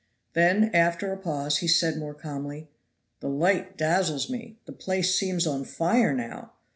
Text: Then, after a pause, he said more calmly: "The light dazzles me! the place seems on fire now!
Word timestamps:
Then, 0.33 0.71
after 0.73 1.11
a 1.13 1.17
pause, 1.17 1.57
he 1.57 1.67
said 1.67 1.99
more 1.99 2.15
calmly: 2.15 2.67
"The 3.19 3.29
light 3.29 3.77
dazzles 3.77 4.31
me! 4.31 4.57
the 4.65 4.71
place 4.71 5.13
seems 5.13 5.45
on 5.45 5.63
fire 5.63 6.11
now! 6.15 6.53